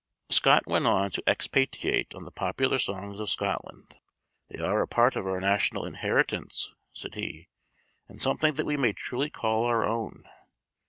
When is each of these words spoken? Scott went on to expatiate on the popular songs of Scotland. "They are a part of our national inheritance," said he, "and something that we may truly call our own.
Scott 0.31 0.65
went 0.65 0.87
on 0.87 1.11
to 1.11 1.21
expatiate 1.27 2.15
on 2.15 2.23
the 2.25 2.31
popular 2.31 2.79
songs 2.79 3.19
of 3.19 3.29
Scotland. 3.29 3.97
"They 4.49 4.57
are 4.57 4.81
a 4.81 4.87
part 4.87 5.15
of 5.15 5.27
our 5.27 5.39
national 5.39 5.85
inheritance," 5.85 6.73
said 6.91 7.13
he, 7.13 7.49
"and 8.07 8.19
something 8.19 8.55
that 8.55 8.65
we 8.65 8.77
may 8.77 8.93
truly 8.93 9.29
call 9.29 9.63
our 9.65 9.85
own. 9.85 10.23